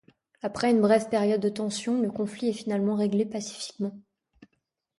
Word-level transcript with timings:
Après 0.41 0.71
une 0.71 0.81
brève 0.81 1.09
période 1.09 1.41
de 1.41 1.49
tension, 1.49 2.01
le 2.01 2.09
conflit 2.09 2.49
est 2.49 2.53
finalement 2.53 2.95
réglé 2.95 3.23
pacifiquement. 3.23 3.93